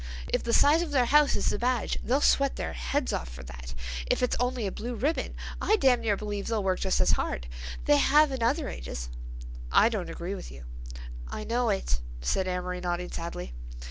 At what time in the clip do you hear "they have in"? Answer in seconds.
7.85-8.41